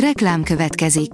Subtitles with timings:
[0.00, 1.10] Reklám következik.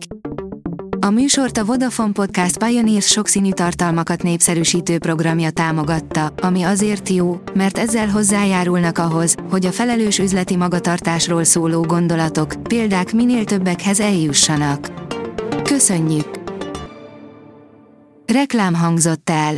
[1.01, 7.79] A műsort a Vodafone Podcast Pioneers sokszínű tartalmakat népszerűsítő programja támogatta, ami azért jó, mert
[7.79, 14.93] ezzel hozzájárulnak ahhoz, hogy a felelős üzleti magatartásról szóló gondolatok, példák minél többekhez eljussanak.
[15.63, 16.41] Köszönjük!
[18.27, 19.55] Reklám hangzott el.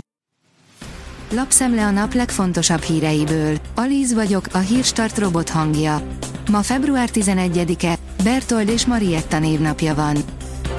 [1.31, 3.57] Lapszemle a nap legfontosabb híreiből.
[3.75, 6.03] Alíz vagyok, a hírstart robot hangja.
[6.51, 10.17] Ma február 11-e, Bertold és Marietta névnapja van.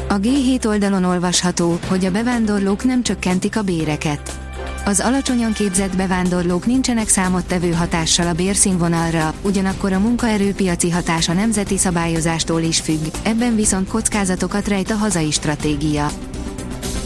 [0.10, 4.40] A G7 oldalon olvasható, hogy a bevándorlók nem csökkentik a béreket.
[4.86, 11.78] Az alacsonyan képzett bevándorlók nincsenek számottevő hatással a bérszínvonalra, ugyanakkor a munkaerőpiaci hatás a nemzeti
[11.78, 16.08] szabályozástól is függ, ebben viszont kockázatokat rejt a hazai stratégia.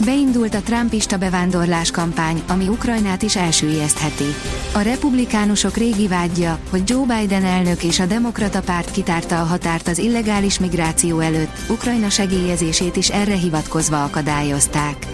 [0.04, 4.34] Beindult a Trumpista bevándorlás kampány, ami Ukrajnát is elsüllyesztheti.
[4.72, 9.88] A republikánusok régi vágyja, hogy Joe Biden elnök és a demokrata párt kitárta a határt
[9.88, 15.06] az illegális migráció előtt, Ukrajna segélyezését is erre hivatkozva akadályozták.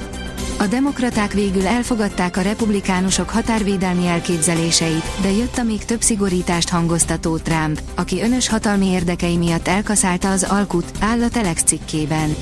[0.59, 7.37] A demokraták végül elfogadták a republikánusok határvédelmi elképzeléseit, de jött a még több szigorítást hangoztató
[7.37, 12.37] Trump, aki önös hatalmi érdekei miatt elkaszálta az alkut, áll a Telex cikkében.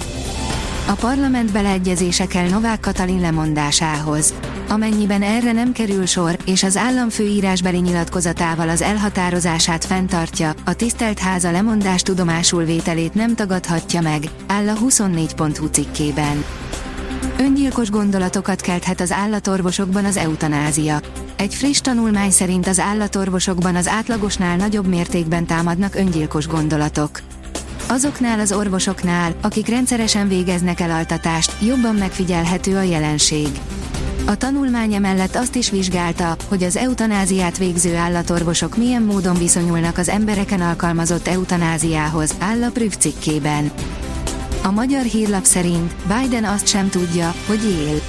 [0.87, 4.35] A parlament beleegyezése kell Novák Katalin lemondásához.
[4.69, 11.19] Amennyiben erre nem kerül sor, és az államfő írásbeli nyilatkozatával az elhatározását fenntartja, a tisztelt
[11.19, 16.45] háza lemondás tudomásul vételét nem tagadhatja meg, áll a 24.hu cikkében.
[17.39, 21.01] Öngyilkos gondolatokat kelthet az állatorvosokban az eutanázia.
[21.37, 27.21] Egy friss tanulmány szerint az állatorvosokban az átlagosnál nagyobb mértékben támadnak öngyilkos gondolatok.
[27.89, 33.49] Azoknál az orvosoknál, akik rendszeresen végeznek el altatást, jobban megfigyelhető a jelenség.
[34.27, 40.09] A tanulmány emellett azt is vizsgálta, hogy az eutanáziát végző állatorvosok milyen módon viszonyulnak az
[40.09, 43.71] embereken alkalmazott eutanáziához, áll a Prüv cikkében.
[44.63, 48.01] A magyar hírlap szerint Biden azt sem tudja, hogy él.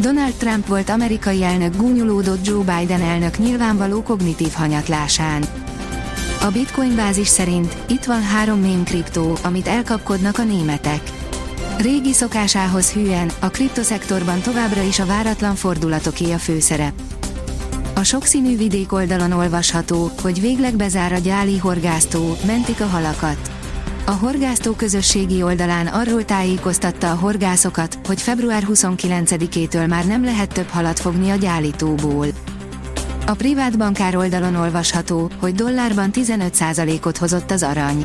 [0.00, 5.44] Donald Trump volt amerikai elnök gúnyolódott Joe Biden elnök nyilvánvaló kognitív hanyatlásán.
[6.46, 11.00] A Bitcoin bázis szerint itt van három mém kriptó, amit elkapkodnak a németek.
[11.78, 16.92] Régi szokásához hűen, a kriptoszektorban továbbra is a váratlan fordulatoké a főszerep.
[17.94, 23.50] A sokszínű vidék oldalon olvasható, hogy végleg bezár a gyáli horgásztó, mentik a halakat.
[24.04, 30.68] A horgásztó közösségi oldalán arról tájékoztatta a horgászokat, hogy február 29-től már nem lehet több
[30.68, 32.26] halat fogni a gyállítóból.
[33.28, 38.04] A privát bankár oldalon olvasható, hogy dollárban 15%-ot hozott az arany.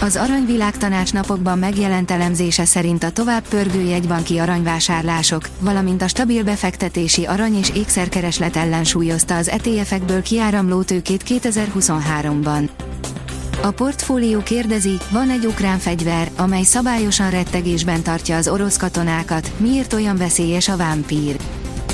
[0.00, 7.24] Az aranyvilágtanács napokban megjelent elemzése szerint a tovább pörgő jegybanki aranyvásárlások, valamint a stabil befektetési
[7.24, 12.68] arany és ékszerkereslet ellensúlyozta az ETF-ekből kiáramló tőkét 2023-ban.
[13.62, 19.92] A portfólió kérdezi, van egy ukrán fegyver, amely szabályosan rettegésben tartja az orosz katonákat, miért
[19.92, 21.36] olyan veszélyes a vámpír?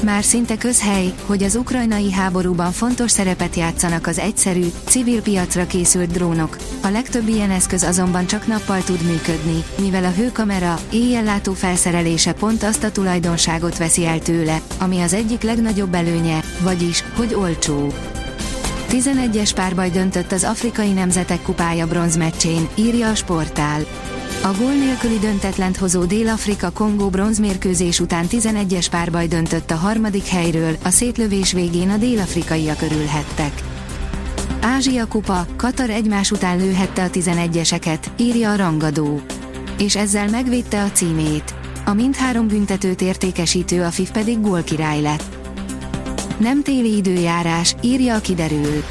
[0.05, 6.11] Már szinte közhely, hogy az ukrajnai háborúban fontos szerepet játszanak az egyszerű, civil piacra készült
[6.11, 6.56] drónok.
[6.83, 12.62] A legtöbb ilyen eszköz azonban csak nappal tud működni, mivel a hőkamera, éjjellátó felszerelése pont
[12.62, 17.93] azt a tulajdonságot veszi el tőle, ami az egyik legnagyobb előnye, vagyis, hogy olcsó.
[18.91, 23.81] 11-es párbaj döntött az Afrikai Nemzetek Kupája bronzmeccsén, írja a sportál.
[24.43, 30.77] A gól nélküli döntetlent hozó Dél-Afrika Kongó bronzmérkőzés után 11-es párbaj döntött a harmadik helyről,
[30.84, 33.62] a szétlövés végén a dél-afrikaiak örülhettek.
[34.61, 39.21] Ázsia kupa, Katar egymás után lőhette a 11-eseket, írja a rangadó.
[39.78, 41.55] És ezzel megvédte a címét.
[41.84, 45.25] A mindhárom büntetőt értékesítő a FIF pedig gólkirály lett.
[46.39, 48.83] Nem téli időjárás, írja a kiderül.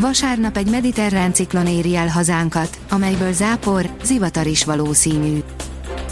[0.00, 5.38] Vasárnap egy mediterrán ciklon éri el hazánkat, amelyből zápor, zivatar is valószínű.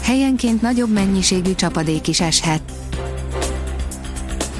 [0.01, 2.61] Helyenként nagyobb mennyiségű csapadék is eshet.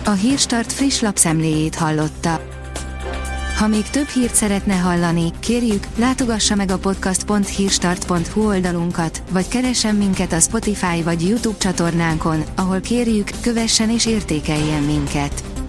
[0.06, 2.42] A Hírstart friss lapszemléjét hallotta.
[3.58, 10.34] Ha még több hírt szeretne hallani, kérjük, látogassa meg a podcast.hírstart.hu oldalunkat, vagy keressen minket
[10.34, 15.55] a Spotify vagy YouTube csatornánkon, ahol kérjük, kövessen és értékeljen minket.